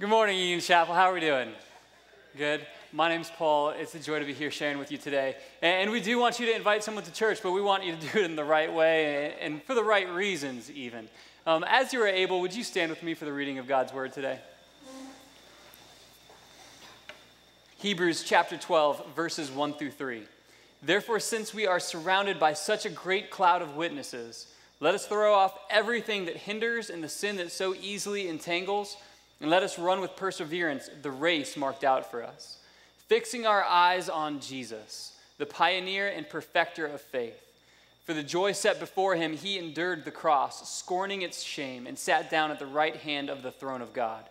[0.00, 0.92] Good morning, Union Chapel.
[0.92, 1.50] How are we doing?
[2.36, 2.66] Good.
[2.90, 3.68] My name's Paul.
[3.70, 5.36] It's a joy to be here sharing with you today.
[5.62, 8.00] And we do want you to invite someone to church, but we want you to
[8.00, 11.08] do it in the right way and for the right reasons, even.
[11.46, 13.92] Um, as you are able, would you stand with me for the reading of God's
[13.92, 14.40] word today?
[17.76, 20.24] Hebrews chapter 12, verses 1 through 3.
[20.82, 24.48] Therefore, since we are surrounded by such a great cloud of witnesses,
[24.80, 28.96] let us throw off everything that hinders and the sin that so easily entangles,
[29.44, 32.60] and let us run with perseverance the race marked out for us,
[33.08, 37.38] fixing our eyes on Jesus, the pioneer and perfecter of faith.
[38.06, 42.30] For the joy set before him, he endured the cross, scorning its shame, and sat
[42.30, 44.24] down at the right hand of the throne of God.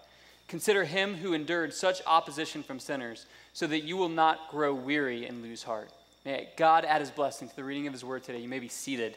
[0.48, 5.28] Consider him who endured such opposition from sinners, so that you will not grow weary
[5.28, 5.92] and lose heart.
[6.26, 8.40] May God add his blessing to the reading of his word today.
[8.40, 9.16] You may be seated.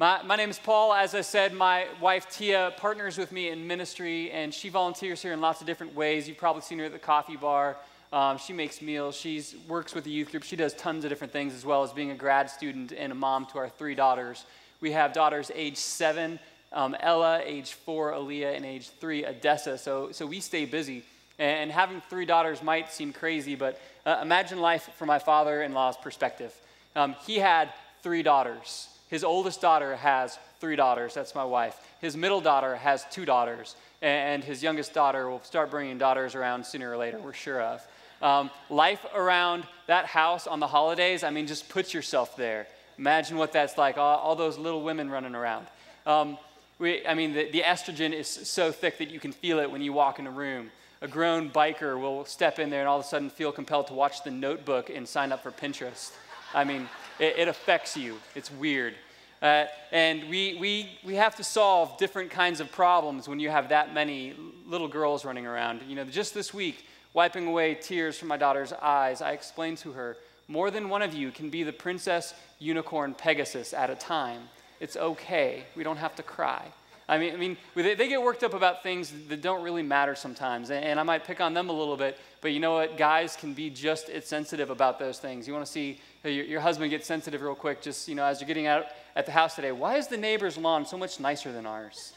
[0.00, 0.94] My, my name is Paul.
[0.94, 5.34] As I said, my wife Tia partners with me in ministry, and she volunteers here
[5.34, 6.26] in lots of different ways.
[6.26, 7.76] You've probably seen her at the coffee bar.
[8.10, 9.14] Um, she makes meals.
[9.14, 10.42] She works with the youth group.
[10.42, 13.14] She does tons of different things, as well as being a grad student and a
[13.14, 14.46] mom to our three daughters.
[14.80, 16.40] We have daughters age seven,
[16.72, 19.76] um, Ella, age four, Aaliyah, and age three, Odessa.
[19.76, 21.04] So, so we stay busy.
[21.38, 25.74] And having three daughters might seem crazy, but uh, imagine life from my father in
[25.74, 26.58] law's perspective.
[26.96, 28.88] Um, he had three daughters.
[29.10, 31.14] His oldest daughter has three daughters.
[31.14, 31.76] That's my wife.
[32.00, 33.74] His middle daughter has two daughters.
[34.00, 37.86] And his youngest daughter will start bringing daughters around sooner or later, we're sure of.
[38.22, 42.66] Um, life around that house on the holidays, I mean, just put yourself there.
[42.98, 45.66] Imagine what that's like, all, all those little women running around.
[46.06, 46.38] Um,
[46.78, 49.82] we, I mean, the, the estrogen is so thick that you can feel it when
[49.82, 50.70] you walk in a room.
[51.02, 53.94] A grown biker will step in there and all of a sudden feel compelled to
[53.94, 56.12] watch the notebook and sign up for Pinterest.
[56.54, 56.88] I mean,
[57.20, 58.18] it, it affects you.
[58.34, 58.94] It's weird.
[59.42, 63.68] Uh, and we, we, we have to solve different kinds of problems when you have
[63.70, 64.34] that many
[64.66, 65.80] little girls running around.
[65.88, 66.84] You know, just this week,
[67.14, 70.16] wiping away tears from my daughter's eyes, I explained to her
[70.46, 74.42] more than one of you can be the princess unicorn Pegasus at a time.
[74.80, 75.64] It's okay.
[75.76, 76.66] We don't have to cry.
[77.08, 80.14] I mean, I mean, they, they get worked up about things that don't really matter
[80.14, 82.18] sometimes, and, and I might pick on them a little bit.
[82.40, 82.96] But you know what?
[82.96, 85.48] Guys can be just as sensitive about those things.
[85.48, 88.40] You want to see your, your husband gets sensitive real quick, just you know, as
[88.40, 88.86] you're getting out
[89.16, 89.72] at the house today.
[89.72, 92.12] Why is the neighbor's lawn so much nicer than ours?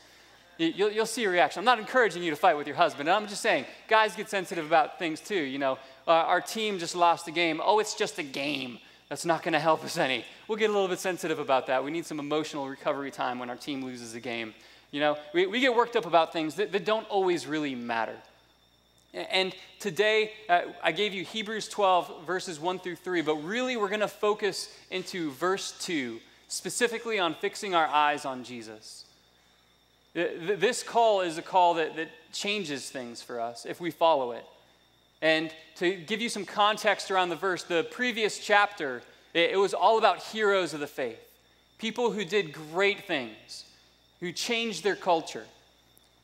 [0.58, 1.60] You'll, you'll see a reaction.
[1.60, 3.10] I'm not encouraging you to fight with your husband.
[3.10, 5.42] I'm just saying, guys get sensitive about things too.
[5.42, 7.60] You know, uh, our team just lost a game.
[7.64, 8.78] Oh, it's just a game.
[9.10, 10.26] That's not going to help us any.
[10.48, 11.84] We'll get a little bit sensitive about that.
[11.84, 14.54] We need some emotional recovery time when our team loses a game.
[14.92, 18.16] You know, we, we get worked up about things that, that don't always really matter.
[19.14, 23.90] And today, uh, I gave you Hebrews 12, verses 1 through 3, but really we're
[23.90, 29.06] going to focus into verse 2, specifically on fixing our eyes on Jesus.
[30.14, 34.46] This call is a call that, that changes things for us if we follow it.
[35.22, 39.02] And to give you some context around the verse, the previous chapter,
[39.34, 41.20] it, it was all about heroes of the faith,
[41.78, 43.66] people who did great things
[44.20, 45.46] who changed their culture.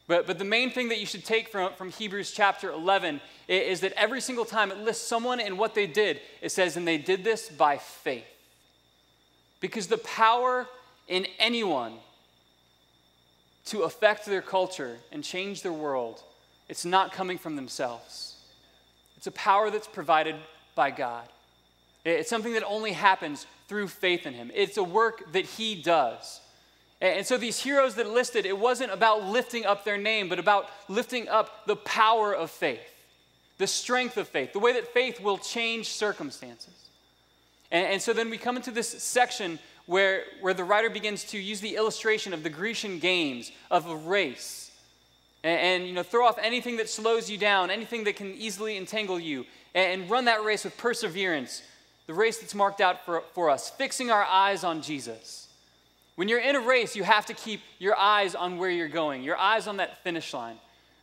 [0.10, 3.78] But, but the main thing that you should take from, from Hebrews chapter 11 is,
[3.78, 6.88] is that every single time it lists someone and what they did, it says, and
[6.88, 8.26] they did this by faith.
[9.60, 10.68] Because the power
[11.08, 11.94] in anyone
[13.66, 16.24] to affect their culture and change their world,
[16.68, 18.36] it's not coming from themselves.
[19.16, 20.38] It's a power that's provided
[20.74, 21.30] by God.
[22.04, 24.50] It's something that only happens through faith in Him.
[24.56, 26.42] It's a work that He does.
[27.02, 30.70] And so these heroes that listed, it wasn't about lifting up their name, but about
[30.90, 32.82] lifting up the power of faith,
[33.58, 36.90] the strength of faith, the way that faith will change circumstances.
[37.72, 41.40] And, and so then we come into this section where, where the writer begins to
[41.40, 44.72] use the illustration of the Grecian games, of a race.
[45.44, 48.76] And, and, you know, throw off anything that slows you down, anything that can easily
[48.76, 51.64] entangle you, and, and run that race with perseverance,
[52.08, 55.49] the race that's marked out for, for us, fixing our eyes on Jesus.
[56.20, 59.24] When you're in a race, you have to keep your eyes on where you're going,
[59.24, 60.58] your eyes on that finish line.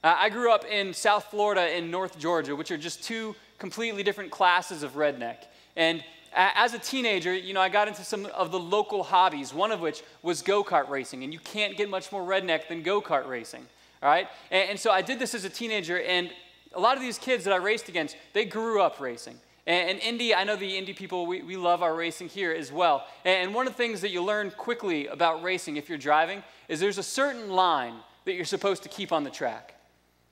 [0.05, 4.03] Uh, I grew up in South Florida and North Georgia, which are just two completely
[4.03, 5.37] different classes of redneck.
[5.75, 6.05] And
[6.35, 9.81] as a teenager, you know, I got into some of the local hobbies, one of
[9.81, 11.25] which was go kart racing.
[11.25, 13.67] And you can't get much more redneck than go kart racing,
[14.03, 14.29] all right?
[14.51, 16.31] And, and, so I did this as a teenager, and
[16.75, 19.41] a lot of these kids that I raced against, they grew up racing.
[19.67, 23.05] And, Indy, I know the Indy people, we, we love our racing here as well.
[23.25, 26.79] And, one of the things that you learn quickly about racing if you're driving is
[26.79, 27.95] there's a certain line
[28.27, 29.75] that you're supposed to keep on the track.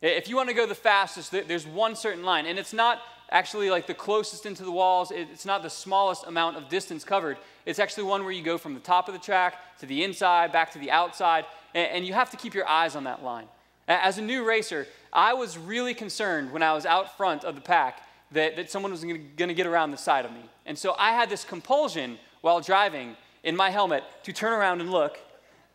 [0.00, 2.46] If you want to go the fastest, there's one certain line.
[2.46, 3.00] And it's not
[3.30, 7.36] actually like the closest into the walls, it's not the smallest amount of distance covered.
[7.66, 10.52] It's actually one where you go from the top of the track to the inside,
[10.52, 13.46] back to the outside, and you have to keep your eyes on that line.
[13.88, 17.60] As a new racer, I was really concerned when I was out front of the
[17.60, 18.00] pack
[18.34, 20.42] that, that someone was going to get around the side of me.
[20.66, 24.90] And so I had this compulsion while driving in my helmet to turn around and
[24.90, 25.18] look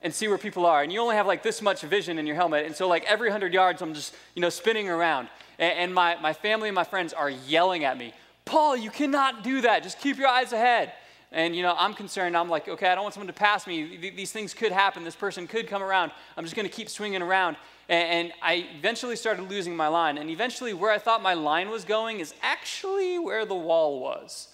[0.01, 0.81] and see where people are.
[0.81, 2.65] And you only have like this much vision in your helmet.
[2.65, 5.27] And so, like, every 100 yards, I'm just, you know, spinning around.
[5.57, 8.13] And, and my, my family and my friends are yelling at me
[8.49, 9.83] Paul, you cannot do that.
[9.83, 10.91] Just keep your eyes ahead.
[11.31, 12.35] And, you know, I'm concerned.
[12.35, 13.97] I'm like, okay, I don't want someone to pass me.
[13.97, 15.03] These things could happen.
[15.03, 16.11] This person could come around.
[16.35, 17.55] I'm just going to keep swinging around.
[17.87, 20.17] And, I eventually started losing my line.
[20.17, 24.47] And eventually, where I thought my line was going is actually where the wall was.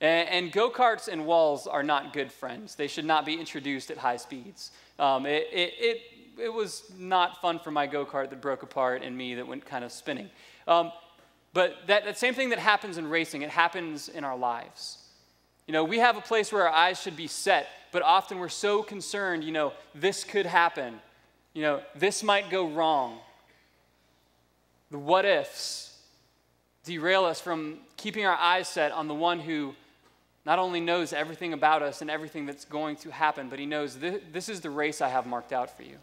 [0.00, 2.74] And, go karts and walls are not good friends.
[2.74, 4.72] They should not be introduced at high speeds.
[4.98, 6.00] Um, it, it, it,
[6.38, 9.64] it, was not fun for my go kart that broke apart and me that went
[9.64, 10.30] kind of spinning.
[10.68, 10.92] Um,
[11.52, 15.03] but that, that same thing that happens in racing, it happens in our lives.
[15.66, 18.48] You know, we have a place where our eyes should be set, but often we're
[18.48, 21.00] so concerned, you know, this could happen.
[21.54, 23.18] You know, this might go wrong.
[24.90, 25.96] The what ifs
[26.84, 29.74] derail us from keeping our eyes set on the one who
[30.44, 33.96] not only knows everything about us and everything that's going to happen, but he knows
[33.98, 35.96] this, this is the race I have marked out for you.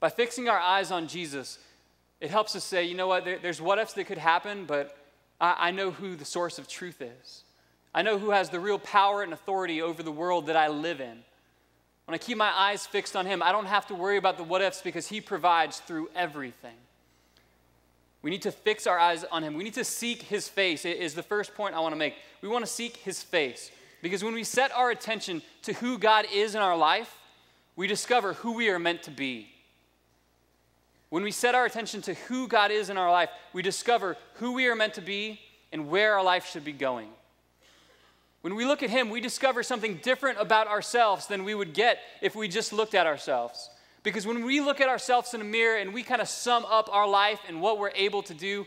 [0.00, 1.58] By fixing our eyes on Jesus,
[2.20, 4.96] it helps us say, you know what, there, there's what ifs that could happen, but
[5.38, 7.42] I, I know who the source of truth is.
[7.96, 11.00] I know who has the real power and authority over the world that I live
[11.00, 11.24] in.
[12.04, 14.44] When I keep my eyes fixed on him, I don't have to worry about the
[14.44, 16.76] what ifs because he provides through everything.
[18.20, 19.54] We need to fix our eyes on him.
[19.54, 22.14] We need to seek his face, is the first point I want to make.
[22.42, 23.70] We want to seek his face.
[24.02, 27.18] Because when we set our attention to who God is in our life,
[27.76, 29.48] we discover who we are meant to be.
[31.08, 34.52] When we set our attention to who God is in our life, we discover who
[34.52, 35.40] we are meant to be
[35.72, 37.08] and where our life should be going.
[38.46, 41.98] When we look at Him, we discover something different about ourselves than we would get
[42.22, 43.70] if we just looked at ourselves.
[44.04, 46.88] Because when we look at ourselves in a mirror and we kind of sum up
[46.92, 48.64] our life and what we're able to do,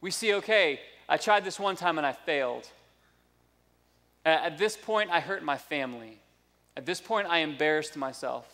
[0.00, 2.66] we see, okay, I tried this one time and I failed.
[4.24, 6.18] At this point, I hurt my family.
[6.76, 8.52] At this point, I embarrassed myself.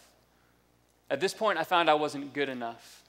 [1.08, 3.02] At this point, I found I wasn't good enough.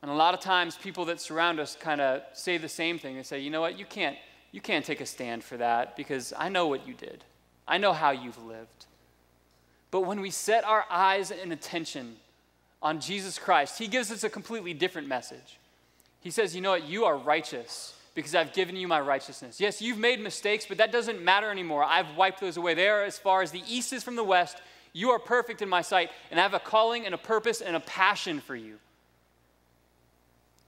[0.00, 3.16] And a lot of times, people that surround us kind of say the same thing.
[3.16, 4.16] They say, you know what, you can't,
[4.52, 7.24] you can't take a stand for that because I know what you did,
[7.66, 8.86] I know how you've lived.
[9.90, 12.16] But when we set our eyes and attention
[12.82, 15.58] on Jesus Christ, He gives us a completely different message.
[16.20, 16.86] He says, You know what?
[16.86, 19.60] You are righteous because I've given you my righteousness.
[19.60, 21.84] Yes, you've made mistakes, but that doesn't matter anymore.
[21.84, 22.74] I've wiped those away.
[22.74, 24.58] They are as far as the east is from the west.
[24.92, 27.74] You are perfect in my sight, and I have a calling and a purpose and
[27.74, 28.78] a passion for you.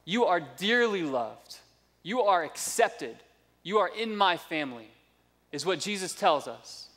[0.04, 1.58] You are dearly loved.
[2.02, 3.16] You are accepted.
[3.64, 4.88] You are in my family,
[5.50, 6.88] is what Jesus tells us.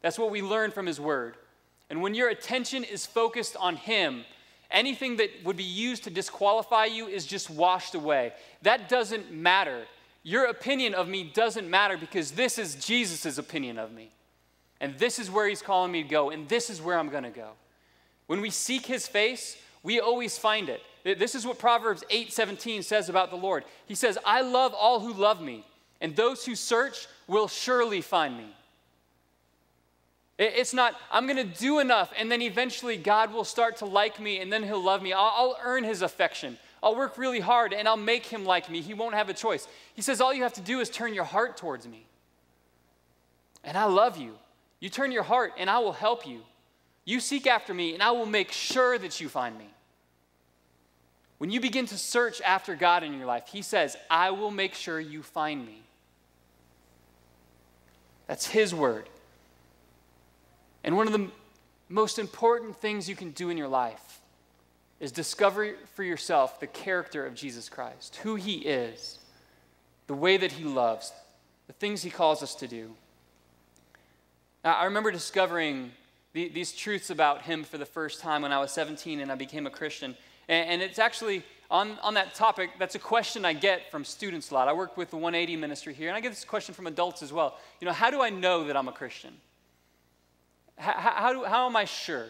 [0.00, 1.36] That's what we learn from his word.
[1.90, 4.24] And when your attention is focused on Him,
[4.70, 8.32] anything that would be used to disqualify you is just washed away.
[8.62, 9.84] That doesn't matter.
[10.22, 14.10] Your opinion of me doesn't matter because this is Jesus' opinion of me.
[14.80, 17.24] And this is where He's calling me to go, and this is where I'm going
[17.24, 17.50] to go.
[18.26, 20.80] When we seek His face, we always find it.
[21.04, 23.64] This is what Proverbs 8:17 says about the Lord.
[23.86, 25.66] He says, "I love all who love me,
[26.00, 28.54] and those who search will surely find me."
[30.36, 34.18] It's not, I'm going to do enough, and then eventually God will start to like
[34.18, 35.12] me, and then He'll love me.
[35.12, 36.58] I'll, I'll, earn His affection.
[36.82, 38.80] I'll work really hard, and I'll make Him like me.
[38.80, 39.68] He won't have a choice.
[39.94, 42.04] He says, All you have to do is turn your heart towards me.
[43.62, 44.34] And I love you.
[44.80, 46.40] You turn your heart, and I will help you.
[47.04, 49.68] You seek after me, and I will make sure that you find me.
[51.44, 54.72] When you begin to search after God in your life, He says, I will make
[54.72, 55.82] sure you find me.
[58.26, 59.10] That's His word.
[60.84, 61.28] And one of the
[61.90, 64.20] most important things you can do in your life
[65.00, 69.18] is discover for yourself the character of Jesus Christ, who he is,
[70.06, 71.12] the way that he loves,
[71.66, 72.94] the things he calls us to do.
[74.64, 75.92] Now, I remember discovering
[76.32, 79.34] the, these truths about him for the first time when I was 17 and I
[79.34, 80.16] became a Christian.
[80.48, 84.50] And, and it's actually on, on that topic, that's a question I get from students
[84.50, 84.68] a lot.
[84.68, 87.32] I work with the 180 ministry here, and I get this question from adults as
[87.32, 87.58] well.
[87.80, 89.34] You know, how do I know that I'm a Christian?
[90.76, 92.26] How, how, do, how am I sure?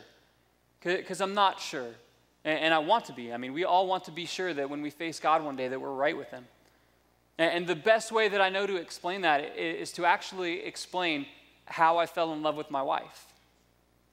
[0.81, 1.91] Because I'm not sure.
[2.45, 3.33] And, and, I want to be.
[3.33, 5.69] I mean, we all want to be sure that when we face God one day
[5.69, 6.47] that we're right with him.
[7.39, 11.27] And, and the best way that I know to explain that is to actually explain
[11.67, 13.27] how I fell in love with my wife.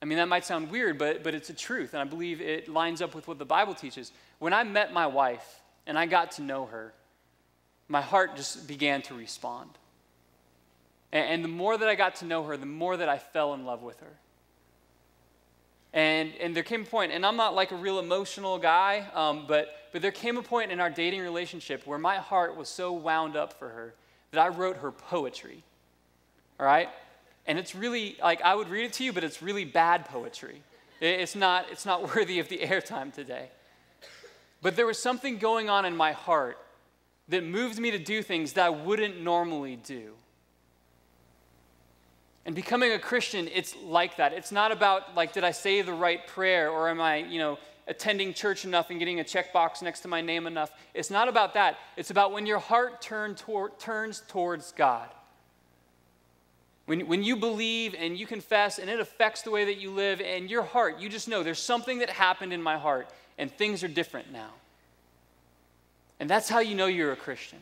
[0.02, 2.68] I mean, that might sound weird, but, but it's a truth, and I believe it
[2.68, 4.12] lines up with what the Bible teaches.
[4.40, 6.94] When I met my wife and I got to know her,
[7.88, 9.70] my heart just began to respond.
[11.12, 13.54] And, and the more that I got to know her, the more that I fell
[13.54, 14.18] in love with her.
[15.94, 19.46] And, and there came a point, and I'm not like a real emotional guy, um,
[19.48, 22.94] but, but there came a point in our dating relationship where my heart was so
[22.94, 23.94] wound up for her
[24.32, 25.64] that I wrote her poetry.
[26.60, 26.90] All right?
[27.52, 30.64] And it's really, like, I would read it to you, but it's really bad poetry.
[31.02, 33.50] It's not, it's not worthy of the airtime today.
[34.62, 36.58] But there was something going on in my heart
[37.28, 40.14] that moved me to do things that I wouldn't normally do.
[42.46, 44.32] And becoming a Christian, it's like that.
[44.32, 47.58] It's not about, like, did I say the right prayer or am I, you know,
[47.86, 50.72] attending church enough and getting a checkbox next to my name enough.
[50.94, 51.80] It's not about that.
[51.98, 55.10] It's about when your heart turn toward, turns towards God.
[56.92, 60.20] When, when you believe and you confess and it affects the way that you live
[60.20, 63.08] and your heart, you just know there's something that happened in my heart
[63.38, 64.50] and things are different now.
[66.20, 67.60] And that's how you know you're a Christian.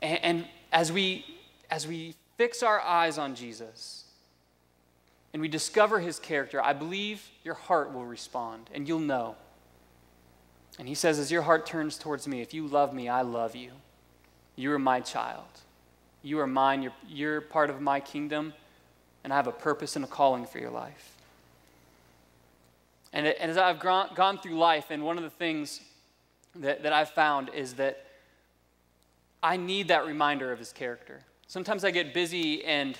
[0.00, 1.24] And, and as, we,
[1.70, 4.02] as we fix our eyes on Jesus
[5.32, 9.36] and we discover his character, I believe your heart will respond and you'll know.
[10.80, 13.54] And he says, as your heart turns towards me, if you love me, I love
[13.54, 13.70] you.
[14.56, 15.44] You are my child.
[16.22, 16.82] You are mine.
[16.82, 18.54] You're, you're part of my kingdom,
[19.22, 21.12] and I have a purpose and a calling for your life.
[23.12, 25.80] And, and as I've gone, gone through life, and one of the things
[26.56, 28.04] that, that I've found is that
[29.42, 31.20] I need that reminder of his character.
[31.46, 32.98] Sometimes I get busy and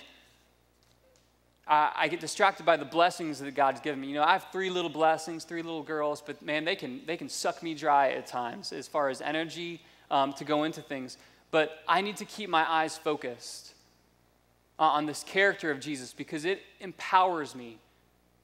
[1.66, 4.06] I, I, get distracted by the blessings that God's given me.
[4.08, 7.16] You know, I have three little blessings, three little girls, but man, they can, they
[7.16, 11.18] can suck me dry at times as far as energy um, to go into things.
[11.50, 13.74] But I need to keep my eyes focused
[14.78, 17.78] on this character of Jesus because it empowers me,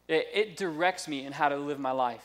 [0.08, 2.24] it, it directs me in how to live my life.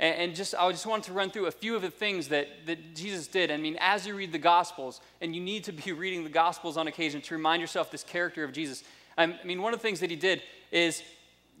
[0.00, 2.48] And, and, just, I just wanted to run through a few of the things that,
[2.66, 3.52] that Jesus did.
[3.52, 6.76] I mean, as you read the Gospels, and you need to be reading the Gospels
[6.76, 8.82] on occasion to remind yourself this character of Jesus.
[9.16, 11.02] Um, I mean, one of the things that he did is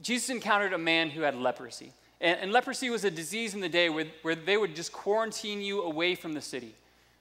[0.02, 1.92] Jesus encountered a man who had leprosy.
[2.20, 5.60] And, and leprosy was a disease in the day where, where they would just quarantine
[5.60, 6.74] you away from the city.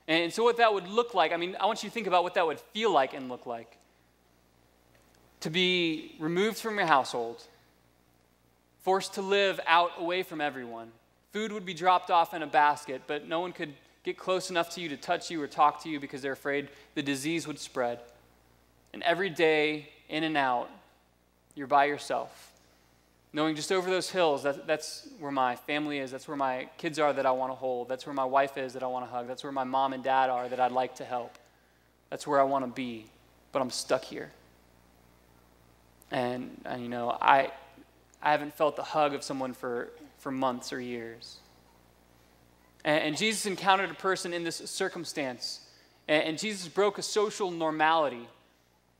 [0.07, 2.24] And so, what that would look like, I mean, I want you to think about
[2.24, 3.77] what that would feel like and look like.
[5.41, 7.41] To be removed from your household,
[8.81, 10.91] forced to live out away from everyone.
[11.31, 14.69] Food would be dropped off in a basket, but no one could get close enough
[14.72, 17.60] to you to touch you or talk to you because they're afraid the disease would
[17.60, 18.00] spread.
[18.93, 20.69] And every day, in and out,
[21.55, 22.52] you're by yourself
[23.34, 26.12] knowing just over those hills, that, that's where my family is.
[26.12, 27.90] That's where my kids are that I want to hold.
[27.90, 29.28] That's where my wife is that I want to hug.
[29.28, 31.38] That's where my mom and dad are that I'd like to help.
[32.12, 33.08] That's where I want to be,
[33.52, 34.32] but I'm stuck here.
[36.12, 37.52] And, and you know, I,
[38.22, 41.38] I haven't felt the hug of someone for, for months or years.
[42.86, 45.62] And, and Jesus encountered a person in this circumstance,
[46.08, 48.28] and, and Jesus broke a social normality.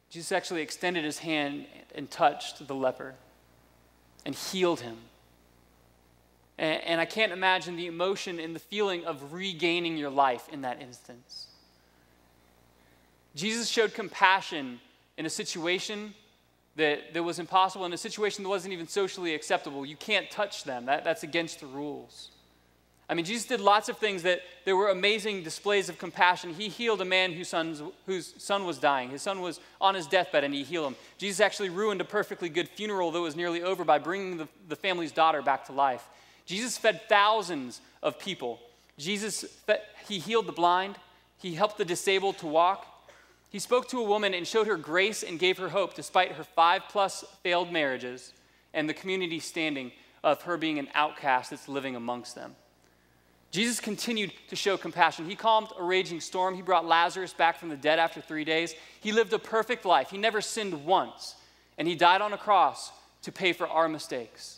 [0.10, 3.14] Jesus actually extended his hand and touched the leper
[4.26, 4.98] and healed him.
[6.58, 10.62] And, and I can't imagine the emotion and the feeling of regaining your life in
[10.62, 11.48] that instance.
[13.36, 14.80] Jesus showed compassion
[15.18, 16.14] in a situation
[16.76, 19.86] that, that was impossible, in a situation that wasn't even socially acceptable.
[19.86, 22.30] You can't touch them, that, that's against the rules.
[23.10, 26.54] I mean, Jesus did lots of things that there were amazing displays of compassion.
[26.54, 29.10] He healed a man whose, son's, whose son was dying.
[29.10, 30.96] His son was on his deathbed and he healed him.
[31.18, 34.76] Jesus actually ruined a perfectly good funeral that was nearly over by bringing the, the
[34.76, 36.08] family's daughter back to life.
[36.46, 38.60] Jesus fed thousands of people.
[38.98, 40.96] Jesus, fed, he healed the blind.
[41.38, 42.88] He helped the disabled to walk.
[43.50, 46.44] He spoke to a woman and showed her grace and gave her hope despite her
[46.44, 48.34] five plus failed marriages
[48.74, 49.92] and the community standing
[50.24, 52.56] of her being an outcast that's living amongst them.
[53.54, 55.30] Jesus continued to show compassion.
[55.30, 56.56] He calmed a raging storm.
[56.56, 58.74] He brought Lazarus back from the dead after three days.
[59.00, 60.10] He lived a perfect life.
[60.10, 61.36] He never sinned once.
[61.78, 62.92] And he died on a cross
[63.22, 64.58] to pay for our mistakes.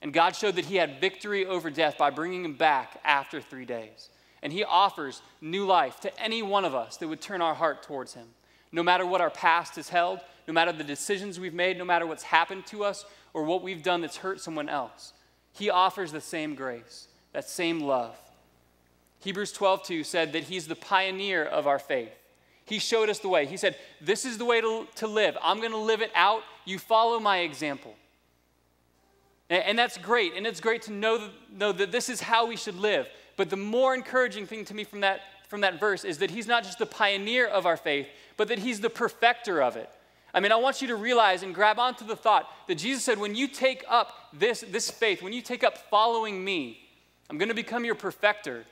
[0.00, 3.66] And God showed that he had victory over death by bringing him back after three
[3.66, 4.08] days.
[4.42, 7.82] And he offers new life to any one of us that would turn our heart
[7.82, 8.28] towards him.
[8.72, 12.06] No matter what our past has held, no matter the decisions we've made, no matter
[12.06, 13.04] what's happened to us
[13.34, 15.12] or what we've done that's hurt someone else,
[15.52, 18.16] he offers the same grace that same love.
[19.20, 22.12] Hebrews 12:2 said that he's the pioneer of our faith.
[22.66, 23.46] He showed us the way.
[23.46, 25.36] He said, This is the way to, to live.
[25.42, 26.42] I'm going to live it out.
[26.64, 27.94] You follow my example.
[29.50, 30.32] And, and that's great.
[30.34, 33.06] And it's great to know that, know that this is how we should live.
[33.36, 36.46] But the more encouraging thing to me from that, from that verse is that he's
[36.46, 39.90] not just the pioneer of our faith, but that he's the perfecter of it.
[40.32, 43.18] I mean, I want you to realize and grab onto the thought that Jesus said,
[43.18, 46.83] when you take up this, this faith, when you take up following me,
[47.30, 48.64] I'm going to become your perfecter.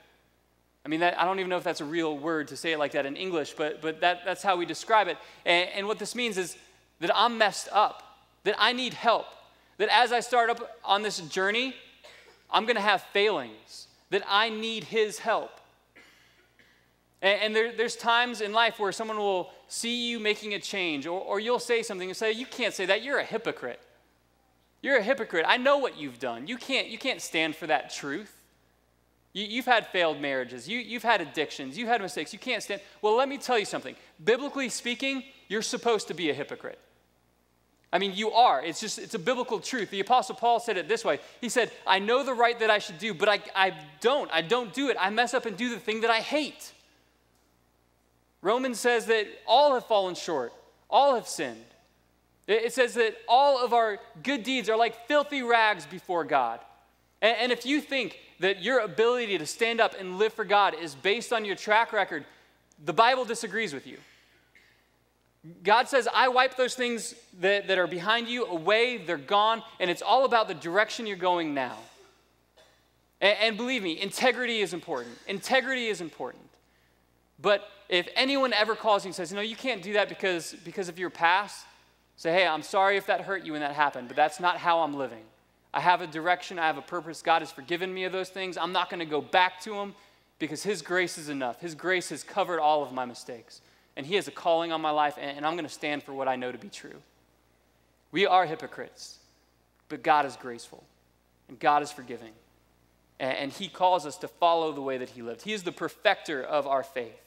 [0.85, 2.79] I mean, that, I don't even know if that's a real word to say it
[2.79, 5.17] like that in English, but, but that, that's how we describe it.
[5.45, 6.57] And, and what this means is
[6.99, 8.17] that I'm messed up.
[8.43, 9.27] that I need help,
[9.77, 11.75] that as I start up on this journey,
[12.49, 15.59] I'm going to have failings, that I need His help.
[17.21, 21.07] And, and there, there's times in life where someone will see you making a change,
[21.07, 23.79] or, or you'll say something and say, You can't say that, you're a hypocrite.
[24.81, 25.45] You're a hypocrite.
[25.47, 26.45] I know what you've done.
[26.47, 28.42] You can't, you can't stand for that truth.
[29.33, 30.69] You, have had failed marriages.
[30.69, 31.75] You, you've had addictions.
[31.75, 32.33] You've had mistakes.
[32.33, 32.81] You can't stand.
[33.01, 33.95] Well, let me tell you something.
[34.23, 36.79] Biblically speaking, you're supposed to be a hypocrite.
[37.91, 38.63] I mean, you are.
[38.63, 39.89] It's just, it's a biblical truth.
[39.89, 42.79] The Apostle Paul said it this way He said, I know the right that I
[42.79, 44.31] should do, but I, I don't.
[44.31, 44.97] I don't do it.
[44.99, 46.71] I mess up and do the thing that I hate.
[48.41, 50.53] Romans says that all have fallen short,
[50.89, 51.65] all have sinned.
[52.45, 56.59] It says that all of our good deeds are like filthy rags before God.
[57.21, 60.75] And, and if you think that your ability to stand up and live for God
[60.79, 62.25] is based on your track record,
[62.83, 63.97] the Bible disagrees with you.
[65.63, 69.89] God says, I wipe those things that, that are behind you away, they're gone, and
[69.89, 71.77] it's all about the direction you're going now.
[73.19, 75.17] And, and believe me, integrity is important.
[75.27, 76.43] Integrity is important.
[77.41, 80.87] But if anyone ever calls you and says, No, you can't do that because, because
[80.87, 81.65] of your past,
[82.15, 84.79] say, Hey, I'm sorry if that hurt you when that happened, but that's not how
[84.79, 85.23] I'm living.
[85.73, 87.21] I have a direction, I have a purpose.
[87.21, 88.57] God has forgiven me of those things.
[88.57, 89.95] I'm not going to go back to Him
[90.39, 91.59] because His grace is enough.
[91.61, 93.61] His grace has covered all of my mistakes.
[93.95, 96.27] And He has a calling on my life, and I'm going to stand for what
[96.27, 97.01] I know to be true.
[98.11, 99.17] We are hypocrites,
[99.89, 100.83] but God is graceful,
[101.47, 102.33] and God is forgiving.
[103.19, 105.43] And He calls us to follow the way that He lived.
[105.43, 107.19] He is the perfecter of our faith.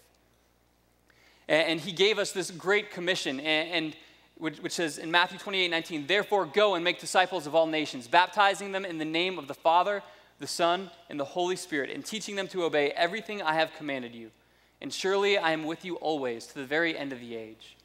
[1.49, 3.41] And He gave us this great commission.
[3.41, 3.97] And
[4.39, 8.07] which, which says in Matthew 28 19, therefore go and make disciples of all nations,
[8.07, 10.03] baptizing them in the name of the Father,
[10.39, 14.15] the Son, and the Holy Spirit, and teaching them to obey everything I have commanded
[14.15, 14.31] you.
[14.81, 17.77] And surely I am with you always to the very end of the age.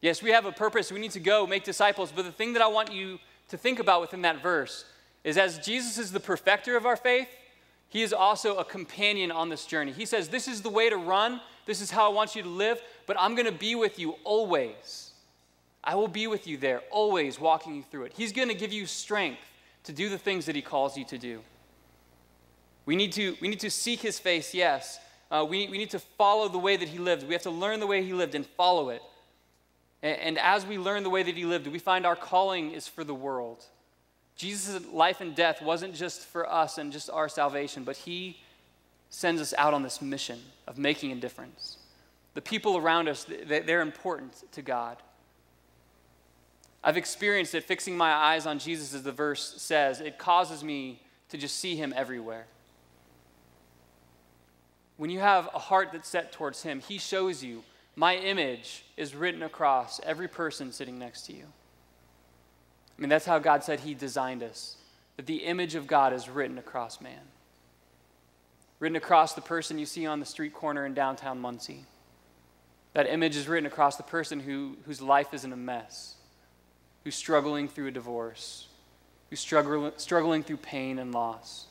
[0.00, 0.92] Yes, we have a purpose.
[0.92, 2.12] We need to go make disciples.
[2.14, 4.84] But the thing that I want you to think about within that verse
[5.24, 7.28] is as Jesus is the perfecter of our faith,
[7.88, 9.92] he is also a companion on this journey.
[9.92, 11.40] He says, This is the way to run.
[11.64, 14.16] This is how I want you to live, but I'm going to be with you
[14.24, 15.13] always.
[15.84, 18.12] I will be with you there, always walking you through it.
[18.16, 19.40] He's going to give you strength
[19.84, 21.40] to do the things that He calls you to do.
[22.86, 24.98] We need to, we need to seek His face, yes.
[25.30, 27.26] Uh, we, we need to follow the way that He lived.
[27.26, 29.02] We have to learn the way He lived and follow it.
[30.02, 32.88] And, and as we learn the way that He lived, we find our calling is
[32.88, 33.64] for the world.
[34.36, 38.40] Jesus' life and death wasn't just for us and just our salvation, but He
[39.10, 41.76] sends us out on this mission of making a difference.
[42.34, 44.96] The people around us, they're important to God.
[46.86, 50.02] I've experienced it fixing my eyes on Jesus, as the verse says.
[50.02, 52.44] It causes me to just see him everywhere.
[54.98, 57.64] When you have a heart that's set towards him, he shows you,
[57.96, 61.44] my image is written across every person sitting next to you.
[62.96, 64.76] I mean, that's how God said he designed us,
[65.16, 67.22] that the image of God is written across man.
[68.78, 71.86] Written across the person you see on the street corner in downtown Muncie.
[72.92, 76.16] That image is written across the person who, whose life is in a mess
[77.04, 78.66] who's struggling through a divorce,
[79.30, 81.66] who's struggle, struggling through pain and loss.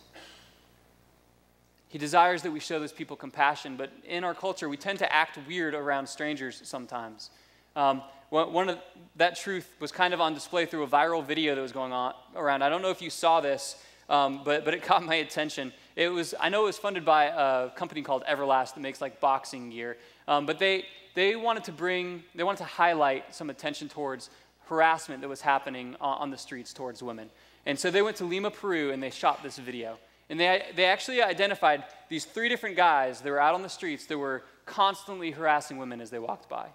[1.90, 5.14] He desires that we show those people compassion, but in our culture, we tend to
[5.14, 7.30] act weird around strangers sometimes.
[7.76, 8.80] Um, one of
[9.18, 12.16] that truth was kind of on display through a viral video that was going on
[12.36, 12.64] around.
[12.64, 13.76] I don't know if you saw this,
[14.10, 15.72] um, but, but it caught my attention.
[15.96, 19.20] It was, I know it was funded by a company called Everlast that makes like
[19.20, 23.88] boxing gear, um, but they, they wanted to bring, they wanted to highlight some attention
[23.88, 24.32] towards
[24.68, 27.30] harassment that was happening on the streets towards women.
[27.66, 29.98] And so they went to Lima, Peru, and they shot this video.
[30.30, 34.06] And they, they actually identified these three different guys that were out on the streets
[34.08, 36.68] that were constantly harassing women as they walked by.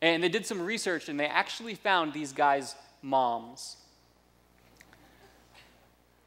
[0.00, 3.76] And they did some research and they actually found these guys' moms.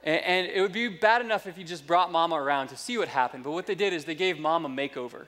[0.04, 2.98] And, and it would be bad enough if you just brought mama around to see
[2.98, 5.26] what happened, but what they did is they gave mom a makeover.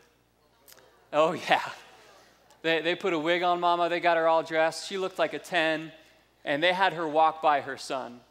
[1.12, 1.62] Oh, yeah.
[2.64, 4.88] They, they put a wig on Mama, they got her all dressed.
[4.88, 5.92] She looked like a 10,
[6.44, 8.22] and they had her walk by her son.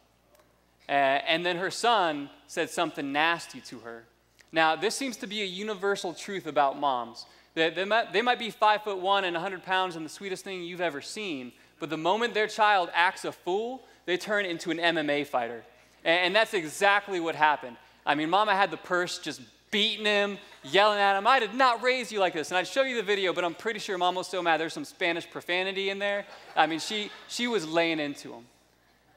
[0.88, 4.04] Uh, and then her son said something nasty to her.
[4.50, 7.26] Now, this seems to be a universal truth about moms.
[7.54, 10.44] They, they, might, they might be five foot one and 100 pounds and the sweetest
[10.44, 14.70] thing you've ever seen, but the moment their child acts a fool, they turn into
[14.70, 15.62] an MMA fighter.
[16.04, 17.76] And, and that's exactly what happened.
[18.04, 19.42] I mean, Mama had the purse just
[19.72, 22.52] beating him, yelling at him, I did not raise you like this.
[22.52, 24.61] And I'd show you the video, but I'm pretty sure mom was so mad.
[24.61, 26.24] There's some Spanish profanity in there.
[26.54, 28.44] I mean, she, she was laying into him.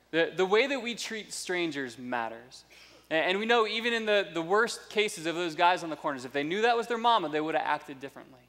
[0.09, 2.63] The, the way that we treat strangers matters.
[3.11, 5.95] And, and we know even in the, the worst cases of those guys on the
[5.95, 8.39] corners, if they knew that was their mama, they would have acted differently.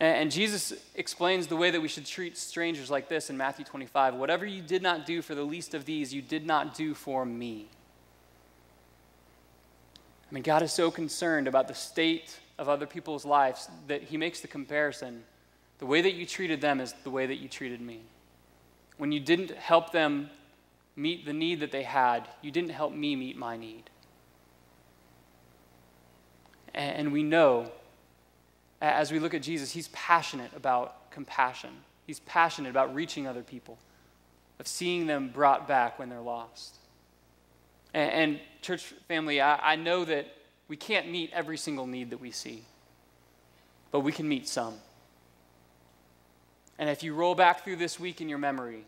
[0.00, 4.14] And Jesus explains the way that we should treat strangers like this in Matthew 25
[4.14, 7.24] Whatever you did not do for the least of these, you did not do for
[7.24, 7.68] me.
[10.32, 14.16] I mean, God is so concerned about the state of other people's lives that he
[14.16, 15.24] makes the comparison.
[15.76, 18.00] The way that you treated them is the way that you treated me.
[18.96, 20.30] When you didn't help them
[20.96, 23.90] meet the need that they had, you didn't help me meet my need.
[26.72, 27.70] And we know,
[28.80, 31.72] as we look at Jesus, he's passionate about compassion.
[32.06, 33.76] He's passionate about reaching other people,
[34.58, 36.78] of seeing them brought back when they're lost.
[37.94, 40.26] And, and church family, I, I know that
[40.68, 42.62] we can't meet every single need that we see,
[43.90, 44.74] but we can meet some.
[46.78, 48.84] And if you roll back through this week in your memory,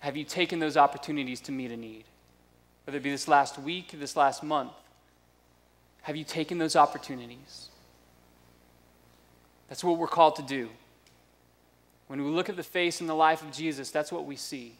[0.00, 2.04] have you taken those opportunities to meet a need?
[2.84, 4.72] Whether it be this last week, this last month,
[6.02, 7.68] have you taken those opportunities?
[9.68, 10.68] That's what we're called to do.
[12.06, 14.74] When we look at the face and the life of Jesus, that's what we see.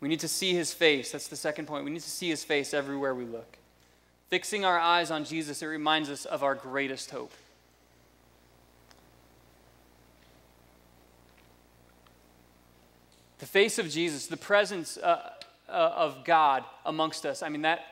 [0.00, 1.12] We need to see his face.
[1.12, 1.84] That's the second point.
[1.84, 3.56] We need to see his face everywhere we look.
[4.28, 7.32] Fixing our eyes on Jesus, it reminds us of our greatest hope.
[13.38, 15.30] The face of Jesus, the presence uh,
[15.68, 17.84] uh, of God amongst us, I mean, that,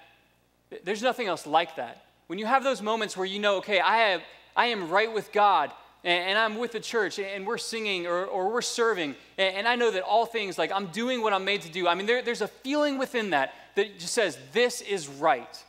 [0.84, 2.06] there's nothing else like that.
[2.26, 4.22] When you have those moments where you know, okay, I, have,
[4.56, 5.70] I am right with God,
[6.04, 9.90] and, I'm with the church and we're singing or, or we're serving, and, I know
[9.90, 11.88] that all things, like I'm doing what I'm made to do.
[11.88, 15.64] I mean, there, there's a feeling within that that just says, this is right.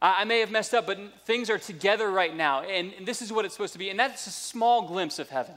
[0.00, 3.20] I, I may have messed up, but things are together right now, and, and this
[3.22, 3.90] is what it's supposed to be.
[3.90, 5.54] And that's a small glimpse of heaven.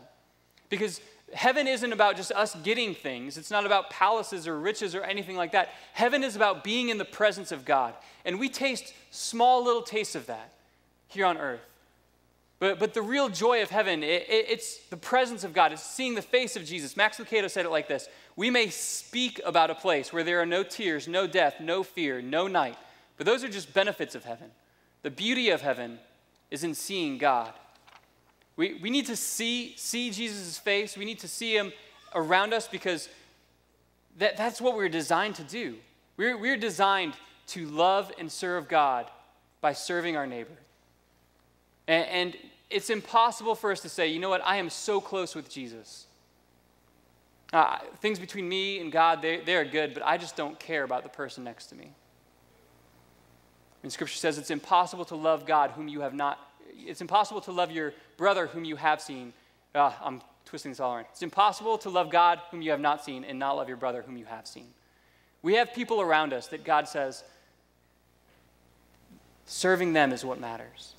[0.69, 0.99] Because
[1.33, 3.37] heaven isn't about just us getting things.
[3.37, 5.69] It's not about palaces or riches or anything like that.
[5.93, 7.93] Heaven is about being in the presence of God.
[8.25, 10.53] And we taste small little tastes of that
[11.07, 11.61] here on earth.
[12.59, 15.71] But, but the real joy of heaven, it, it, it's the presence of God.
[15.73, 16.95] It's seeing the face of Jesus.
[16.95, 20.45] Max Lucado said it like this We may speak about a place where there are
[20.45, 22.77] no tears, no death, no fear, no night.
[23.17, 24.49] But those are just benefits of heaven.
[25.01, 25.99] The beauty of heaven
[26.49, 27.53] is in seeing God.
[28.55, 30.95] We, we need to see, see Jesus' face.
[30.95, 31.73] We need to see him
[32.13, 33.09] around us because
[34.17, 35.75] that, that's what we're designed to do.
[36.17, 37.13] We're, we're designed
[37.47, 39.09] to love and serve God
[39.61, 40.57] by serving our neighbor.
[41.87, 42.35] And,
[42.73, 46.07] it's impossible for us to say, you know what, I am so close with Jesus.
[47.53, 50.83] Uh, things between me and God, they, they are good, but I just don't care
[50.83, 51.91] about the person next to me.
[53.83, 56.39] And Scripture says it's impossible to love God whom you have not,
[56.75, 59.33] it's impossible to love your brother whom you have seen.
[59.75, 61.05] Uh, I'm twisting this all around.
[61.11, 64.01] It's impossible to love God whom you have not seen and not love your brother
[64.01, 64.67] whom you have seen.
[65.43, 67.23] We have people around us that God says,
[69.45, 70.95] serving them is what matters.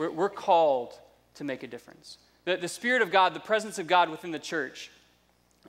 [0.00, 0.98] We're, we're called
[1.34, 2.16] to make a difference.
[2.46, 4.90] The, the Spirit of God, the presence of God within the church,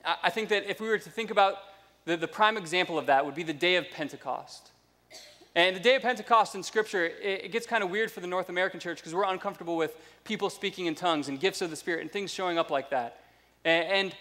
[0.05, 1.55] I, I think that if we were to think about
[2.05, 4.71] the, the prime example of that would be the day of Pentecost.
[5.53, 8.27] And the day of Pentecost in Scripture, it, it gets kind of weird for the
[8.27, 11.75] North American church because we're uncomfortable with people speaking in tongues and gifts of the
[11.75, 13.19] Spirit and things showing up like that.
[13.65, 14.15] And, and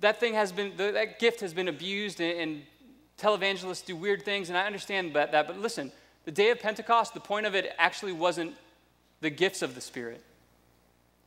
[0.00, 2.62] that thing has been, that gift has been abused, and, and
[3.16, 5.46] televangelists do weird things, and I understand that, that.
[5.46, 5.92] But listen,
[6.24, 8.56] the day of Pentecost, the point of it actually wasn't
[9.20, 10.22] the gifts of the Spirit.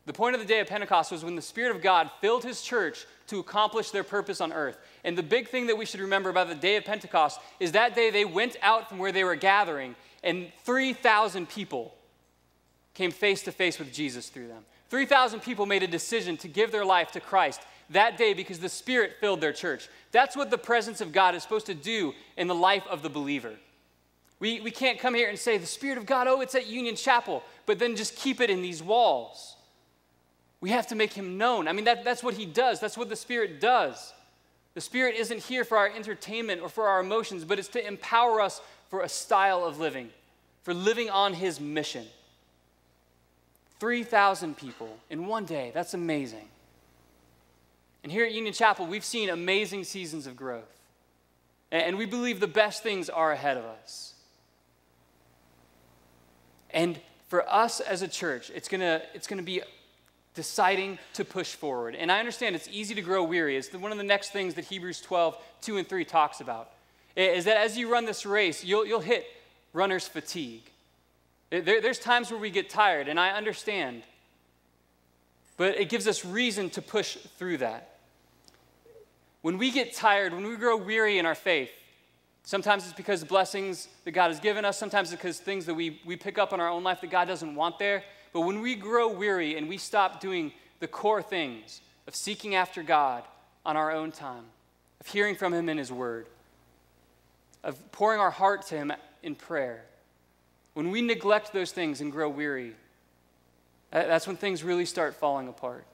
[0.05, 2.61] The point of the day of Pentecost was when the Spirit of God filled his
[2.61, 4.77] church to accomplish their purpose on earth.
[5.03, 7.95] And the big thing that we should remember about the day of Pentecost is that
[7.95, 11.93] day they went out from where they were gathering, and 3,000 people
[12.93, 14.65] came face to face with Jesus through them.
[14.89, 18.69] 3,000 people made a decision to give their life to Christ that day because the
[18.69, 19.87] Spirit filled their church.
[20.11, 23.09] That's what the presence of God is supposed to do in the life of the
[23.09, 23.53] believer.
[24.41, 26.95] We, we can't come here and say, the Spirit of God, oh, it's at Union
[26.95, 29.55] Chapel, but then just keep it in these walls.
[30.61, 31.67] We have to make Him known.
[31.67, 34.13] I mean, that, that's what He does, that's what the Spirit does.
[34.73, 38.41] The Spirit isn't here for our entertainment or for our emotions, but it's to empower
[38.41, 40.09] us for a style of living,
[40.63, 42.07] for living on His mission.
[43.79, 46.47] 3,000 people in one day, that's amazing.
[48.01, 50.79] And here at Union Chapel, we've seen amazing seasons of growth.
[51.71, 54.10] And we believe the best things are ahead of us.
[56.73, 59.61] And for us as a church, it's gonna, it's gonna be
[60.33, 61.95] deciding to push forward.
[61.95, 63.57] And I understand it's easy to grow weary.
[63.57, 66.71] It's one of the next things that Hebrews 12, 2 and 3 talks about.
[67.15, 69.25] Is that as you run this race, you'll, you'll hit
[69.73, 70.63] runner's fatigue.
[71.49, 74.03] There, there's times where we get tired, and I understand.
[75.57, 77.97] But it gives us reason to push through that.
[79.41, 81.71] When we get tired, when we grow weary in our faith,
[82.43, 84.77] Sometimes it's because of blessings that God has given us.
[84.77, 87.27] Sometimes it's because things that we, we pick up in our own life that God
[87.27, 88.03] doesn't want there.
[88.33, 92.81] But when we grow weary and we stop doing the core things of seeking after
[92.81, 93.23] God
[93.65, 94.45] on our own time,
[94.99, 96.27] of hearing from Him in His Word,
[97.63, 99.83] of pouring our heart to Him in prayer,
[100.73, 102.73] when we neglect those things and grow weary,
[103.91, 105.85] that's when things really start falling apart.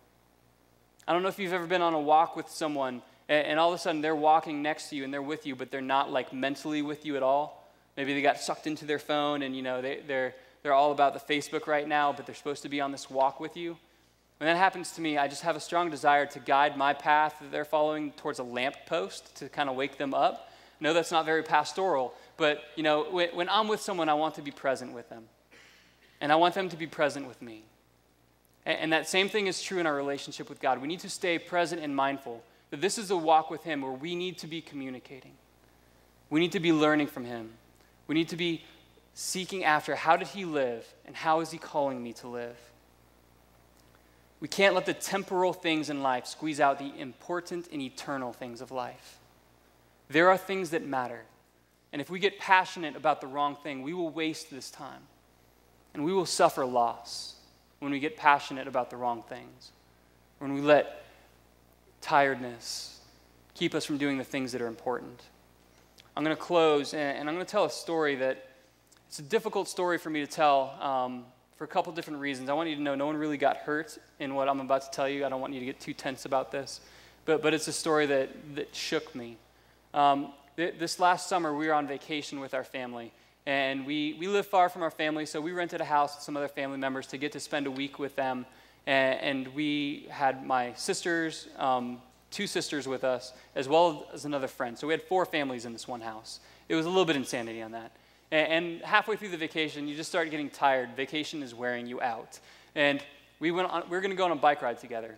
[1.07, 3.75] I don't know if you've ever been on a walk with someone and all of
[3.75, 6.31] a sudden they're walking next to you and they're with you, but they're not like
[6.31, 7.69] mentally with you at all.
[7.97, 11.13] Maybe they got sucked into their phone and you know they, they're, they're all about
[11.13, 13.77] the Facebook right now, but they're supposed to be on this walk with you.
[14.37, 17.35] When that happens to me, I just have a strong desire to guide my path
[17.41, 20.51] that they're following towards a lamp post to kind of wake them up.
[20.79, 24.35] No, that's not very pastoral, but you know, when, when I'm with someone, I want
[24.35, 25.23] to be present with them.
[26.21, 27.63] And I want them to be present with me.
[28.65, 30.79] And, and that same thing is true in our relationship with God.
[30.81, 33.91] We need to stay present and mindful that this is a walk with Him where
[33.91, 35.33] we need to be communicating.
[36.29, 37.51] We need to be learning from Him.
[38.07, 38.63] We need to be
[39.13, 42.57] seeking after how did He live and how is He calling me to live.
[44.39, 48.61] We can't let the temporal things in life squeeze out the important and eternal things
[48.61, 49.19] of life.
[50.09, 51.23] There are things that matter.
[51.91, 55.01] And if we get passionate about the wrong thing, we will waste this time.
[55.93, 57.35] And we will suffer loss
[57.79, 59.71] when we get passionate about the wrong things.
[60.37, 61.06] When we let
[62.01, 62.97] tiredness
[63.57, 65.23] keep us from doing the things that are important.
[66.15, 68.45] I'm going to close, and I'm going to tell a story that
[69.07, 72.49] it's a difficult story for me to tell um, for a couple different reasons.
[72.49, 74.91] I want you to know no one really got hurt in what I'm about to
[74.91, 75.25] tell you.
[75.25, 76.81] I don't want you to get too tense about this,
[77.25, 79.37] but, but it's a story that, that shook me.
[79.93, 83.11] Um, th- this last summer, we were on vacation with our family,
[83.47, 86.37] and we, we live far from our family, so we rented a house with some
[86.37, 88.45] other family members to get to spend a week with them.
[88.87, 94.77] And, we had my sisters, um, two sisters with us, as well as another friend.
[94.77, 96.39] So we had four families in this one house.
[96.69, 97.91] It was a little bit insanity on that.
[98.31, 100.95] And halfway through the vacation, you just start getting tired.
[100.95, 102.39] Vacation is wearing you out.
[102.75, 103.03] And
[103.39, 105.15] we, went on, we were going to go on a bike ride together.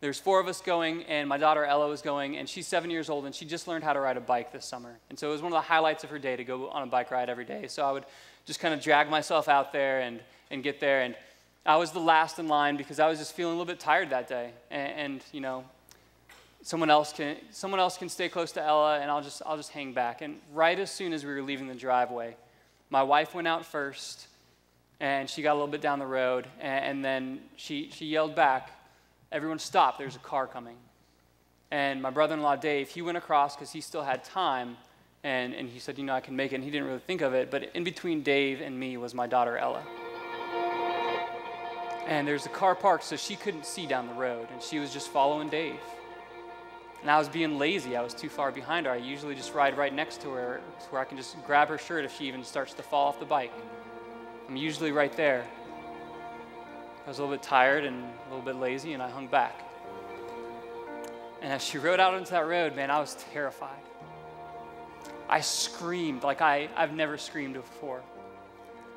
[0.00, 3.08] There's four of us going, and my daughter Ella was going, and she's seven years
[3.08, 4.98] old, and she just learned how to ride a bike this summer.
[5.08, 6.86] And so it was one of the highlights of her day to go on a
[6.86, 7.66] bike ride every day.
[7.66, 8.04] So I would
[8.44, 11.00] just kind of drag myself out there and, and get there.
[11.00, 11.16] And
[11.66, 14.10] I was the last in line because I was just feeling a little bit tired
[14.10, 14.50] that day.
[14.70, 15.64] And, and you know,
[16.62, 19.70] someone else can someone else can stay close to Ella and I'll just I'll just
[19.70, 20.22] hang back.
[20.22, 22.36] And right as soon as we were leaving the driveway,
[22.88, 24.28] my wife went out first
[25.00, 28.36] and she got a little bit down the road and, and then she she yelled
[28.36, 28.70] back,
[29.32, 30.76] everyone stop, there's a car coming.
[31.72, 34.76] And my brother-in-law Dave, he went across because he still had time
[35.24, 36.56] and, and he said, you know, I can make it.
[36.56, 39.26] And he didn't really think of it, but in between Dave and me was my
[39.26, 39.82] daughter Ella.
[42.06, 44.92] And there's a car parked so she couldn't see down the road, and she was
[44.92, 45.80] just following Dave.
[47.02, 47.96] And I was being lazy.
[47.96, 48.92] I was too far behind her.
[48.92, 51.78] I usually just ride right next to her to where I can just grab her
[51.78, 53.52] shirt if she even starts to fall off the bike.
[54.48, 55.44] I'm usually right there.
[57.04, 59.62] I was a little bit tired and a little bit lazy, and I hung back.
[61.42, 63.82] And as she rode out onto that road, man, I was terrified.
[65.28, 68.02] I screamed like I, I've never screamed before.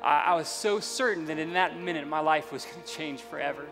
[0.02, 3.20] I, I was so certain that in that minute my life was going to change
[3.20, 3.66] forever.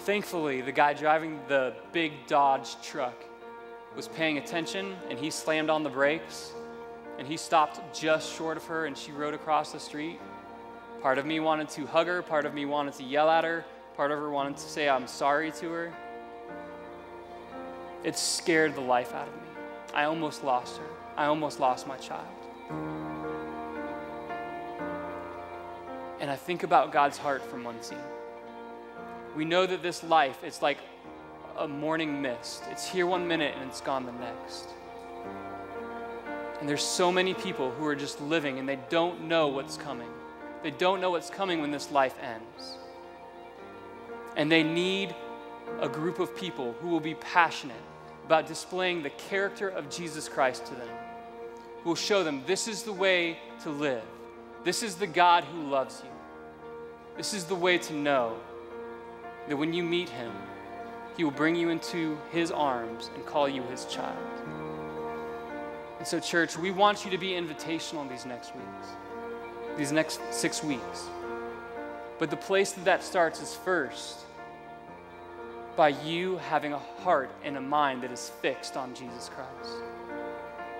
[0.00, 3.14] Thankfully, the guy driving the big Dodge truck
[3.94, 6.52] was paying attention and he slammed on the brakes
[7.18, 10.18] and he stopped just short of her and she rode across the street.
[11.02, 13.64] Part of me wanted to hug her, part of me wanted to yell at her,
[13.96, 15.92] part of her wanted to say I'm sorry to her.
[18.04, 19.48] It scared the life out of me.
[19.92, 20.86] I almost lost her.
[21.16, 22.39] I almost lost my child.
[26.20, 27.98] And I think about God's heart one scene.
[29.36, 30.78] We know that this life, it's like
[31.58, 32.64] a morning mist.
[32.70, 34.68] It's here one minute and it's gone the next.
[36.60, 40.10] And there's so many people who are just living and they don't know what's coming.
[40.62, 42.76] They don't know what's coming when this life ends.
[44.36, 45.14] And they need
[45.80, 47.82] a group of people who will be passionate
[48.26, 50.88] about displaying the character of Jesus Christ to them,
[51.82, 54.02] who will show them this is the way to live,
[54.62, 56.09] this is the God who loves you,
[57.16, 58.36] this is the way to know
[59.48, 60.32] that when you meet him,
[61.16, 64.16] he will bring you into his arms and call you his child.
[65.98, 68.88] And so, church, we want you to be invitational these next weeks,
[69.76, 71.08] these next six weeks.
[72.18, 74.20] But the place that that starts is first
[75.76, 79.82] by you having a heart and a mind that is fixed on Jesus Christ,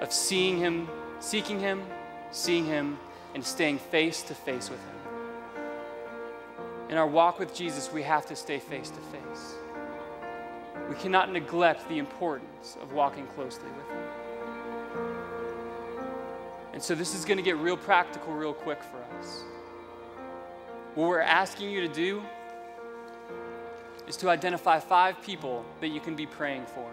[0.00, 0.88] of seeing him,
[1.20, 1.82] seeking him,
[2.30, 2.98] seeing him,
[3.34, 4.99] and staying face to face with him.
[6.90, 9.54] In our walk with Jesus, we have to stay face to face.
[10.88, 15.04] We cannot neglect the importance of walking closely with Him.
[16.72, 19.44] And so, this is going to get real practical real quick for us.
[20.96, 22.22] What we're asking you to do
[24.08, 26.90] is to identify five people that you can be praying for.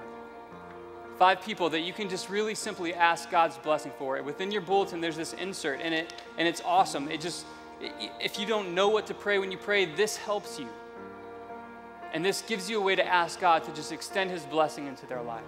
[1.18, 4.22] Five people that you can just really simply ask God's blessing for.
[4.22, 7.10] Within your bulletin, there's this insert, and it and it's awesome.
[7.10, 7.48] It just
[7.80, 10.68] if you don't know what to pray when you pray, this helps you.
[12.14, 15.06] And this gives you a way to ask God to just extend His blessing into
[15.06, 15.44] their life.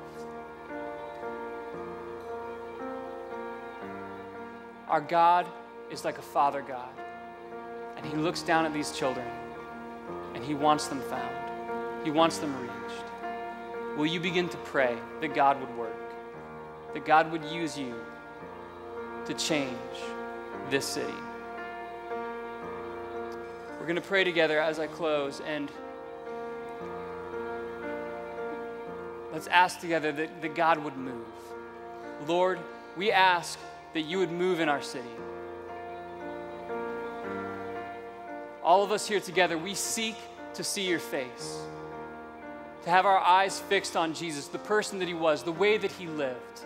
[4.88, 5.48] Our God
[5.92, 6.90] is like a father God,
[7.96, 9.26] and He looks down at these children
[10.34, 13.06] and He wants them found, He wants them reached.
[13.98, 16.14] Will you begin to pray that God would work,
[16.94, 17.94] that God would use you
[19.26, 19.74] to change
[20.70, 21.14] this city?
[23.90, 25.72] We're going to pray together as I close, and
[29.34, 31.26] let's ask together that, that God would move.
[32.28, 32.60] Lord,
[32.96, 33.58] we ask
[33.96, 35.10] that you would move in our city.
[38.62, 40.18] All of us here together, we seek
[40.54, 41.60] to see your face,
[42.84, 45.92] to have our eyes fixed on Jesus, the person that he was, the way that
[45.94, 46.62] he lived.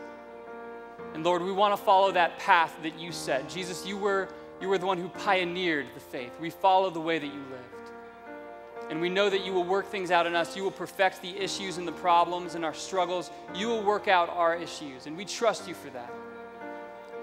[1.14, 3.48] And Lord, we want to follow that path that you set.
[3.48, 4.28] Jesus, you were,
[4.64, 6.32] you were the one who pioneered the faith.
[6.40, 8.90] We follow the way that you lived.
[8.90, 10.56] And we know that you will work things out in us.
[10.56, 13.30] You will perfect the issues and the problems and our struggles.
[13.54, 15.06] You will work out our issues.
[15.06, 16.10] And we trust you for that.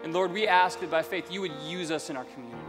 [0.05, 2.63] And Lord, we ask that by faith you would use us in our community.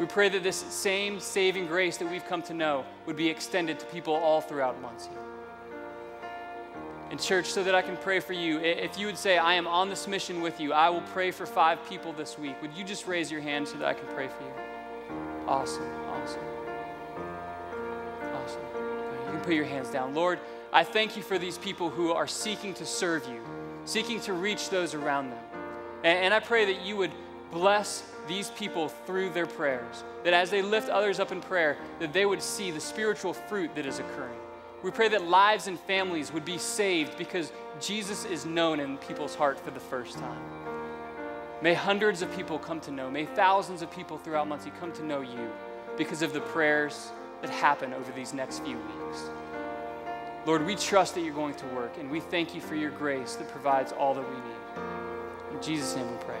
[0.00, 3.78] We pray that this same saving grace that we've come to know would be extended
[3.78, 5.10] to people all throughout Muncie.
[7.10, 9.66] In church, so that I can pray for you, if you would say, I am
[9.66, 12.84] on this mission with you, I will pray for five people this week, would you
[12.84, 14.52] just raise your hand so that I can pray for you?
[15.48, 16.44] Awesome, awesome.
[18.32, 18.60] Awesome.
[19.26, 20.14] You can put your hands down.
[20.14, 20.38] Lord,
[20.72, 23.40] I thank you for these people who are seeking to serve you,
[23.86, 25.44] seeking to reach those around them.
[26.04, 27.10] And, I pray that you would
[27.50, 30.04] bless these people through their prayers.
[30.22, 33.74] That as they lift others up in prayer, that they would see the spiritual fruit
[33.74, 34.38] that is occurring.
[34.82, 39.34] We pray that lives and families would be saved because Jesus is known in people's
[39.34, 40.42] heart for the first time.
[41.62, 45.04] May hundreds of people come to know, may thousands of people throughout Muncie come to
[45.04, 45.50] know you
[45.98, 47.12] because of the prayers
[47.42, 49.28] that happen over these next few weeks.
[50.46, 53.34] Lord, we trust that you're going to work, and we thank you for your grace
[53.36, 55.56] that provides all that we need.
[55.56, 56.40] In Jesus' name we pray.